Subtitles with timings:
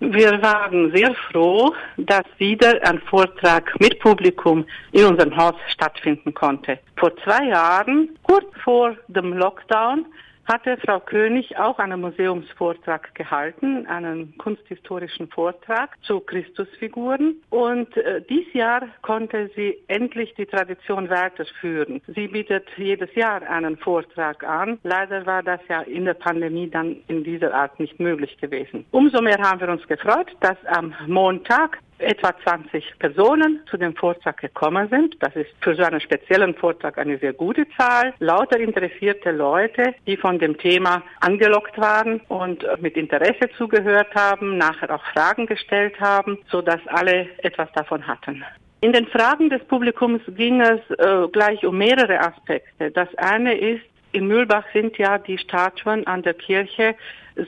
[0.00, 6.78] Wir waren sehr froh, dass wieder ein Vortrag mit Publikum in unserem Haus stattfinden konnte.
[6.96, 10.06] Vor zwei Jahren, kurz vor dem Lockdown,
[10.48, 17.36] hatte Frau König auch einen Museumsvortrag gehalten, einen kunsthistorischen Vortrag zu Christusfiguren.
[17.50, 22.00] Und äh, dieses Jahr konnte sie endlich die Tradition weiterführen.
[22.06, 24.78] Sie bietet jedes Jahr einen Vortrag an.
[24.82, 28.86] Leider war das ja in der Pandemie dann in dieser Art nicht möglich gewesen.
[28.90, 34.38] Umso mehr haben wir uns gefreut, dass am Montag etwa 20 Personen zu dem Vortrag
[34.38, 35.16] gekommen sind.
[35.20, 38.14] Das ist für so einen speziellen Vortrag eine sehr gute Zahl.
[38.18, 44.94] Lauter interessierte Leute, die von dem Thema angelockt waren und mit Interesse zugehört haben, nachher
[44.94, 48.44] auch Fragen gestellt haben, so dass alle etwas davon hatten.
[48.80, 52.92] In den Fragen des Publikums ging es äh, gleich um mehrere Aspekte.
[52.92, 56.94] Das eine ist, in Mühlbach sind ja die Statuen an der Kirche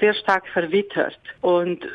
[0.00, 1.18] sehr stark verwittert.
[1.40, 1.86] Und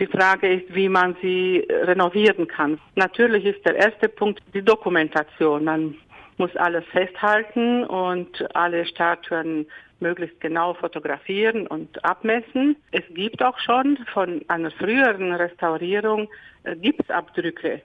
[0.00, 2.80] die Frage ist, wie man sie renovieren kann.
[2.96, 5.64] Natürlich ist der erste Punkt die Dokumentation.
[5.64, 5.94] Man
[6.38, 9.66] muss alles festhalten und alle Statuen
[10.00, 12.76] möglichst genau fotografieren und abmessen.
[12.92, 16.28] Es gibt auch schon von einer früheren Restaurierung
[16.64, 17.82] äh, Gipsabdrücke,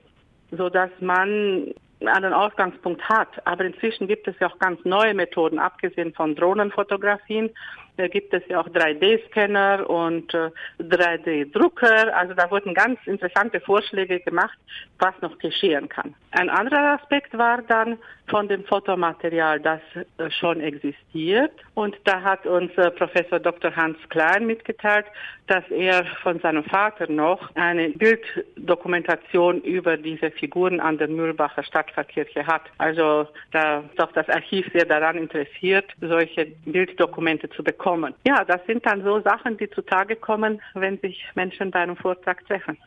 [0.52, 1.74] so dass man
[2.06, 3.46] einen Ausgangspunkt hat.
[3.46, 7.50] Aber inzwischen gibt es ja auch ganz neue Methoden, abgesehen von Drohnenfotografien,
[7.98, 12.16] da gibt es ja auch 3D-Scanner und äh, 3D-Drucker.
[12.16, 14.58] Also da wurden ganz interessante Vorschläge gemacht,
[15.00, 16.14] was noch geschehen kann.
[16.32, 19.82] Ein anderer Aspekt war dann von dem Fotomaterial, das
[20.18, 21.52] äh, schon existiert.
[21.76, 23.76] Und da hat uns äh, Professor Dr.
[23.76, 25.06] Hans Klein mitgeteilt,
[25.48, 32.48] dass er von seinem Vater noch eine Bilddokumentation über diese Figuren an der Mühlbacher Stadtpfarrkirche
[32.48, 32.64] hat.
[32.80, 38.16] Also da ist auch das Archiv sehr daran interessiert, solche Bilddokumente zu bekommen kommen.
[38.26, 42.44] Ja, das sind dann so Sachen, die zutage kommen, wenn sich Menschen bei einem Vortrag
[42.48, 42.80] treffen.